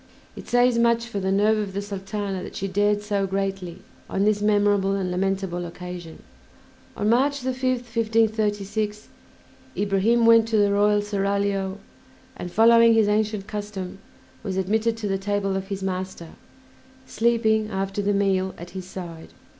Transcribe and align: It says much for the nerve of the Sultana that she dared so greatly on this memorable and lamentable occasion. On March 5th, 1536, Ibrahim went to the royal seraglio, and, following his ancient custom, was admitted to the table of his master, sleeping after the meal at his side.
It 0.35 0.47
says 0.47 0.79
much 0.79 1.05
for 1.05 1.19
the 1.19 1.31
nerve 1.31 1.59
of 1.59 1.73
the 1.73 1.81
Sultana 1.83 2.41
that 2.41 2.55
she 2.55 2.67
dared 2.67 3.03
so 3.03 3.27
greatly 3.27 3.83
on 4.09 4.23
this 4.23 4.41
memorable 4.41 4.95
and 4.95 5.11
lamentable 5.11 5.63
occasion. 5.63 6.23
On 6.97 7.07
March 7.07 7.39
5th, 7.41 7.85
1536, 7.95 9.09
Ibrahim 9.77 10.25
went 10.25 10.47
to 10.47 10.57
the 10.57 10.71
royal 10.73 11.03
seraglio, 11.03 11.77
and, 12.35 12.51
following 12.51 12.95
his 12.95 13.07
ancient 13.07 13.45
custom, 13.45 13.99
was 14.41 14.57
admitted 14.57 14.97
to 14.97 15.07
the 15.07 15.19
table 15.19 15.55
of 15.55 15.67
his 15.67 15.83
master, 15.83 16.29
sleeping 17.05 17.69
after 17.69 18.01
the 18.01 18.11
meal 18.11 18.55
at 18.57 18.71
his 18.71 18.85
side. 18.87 19.33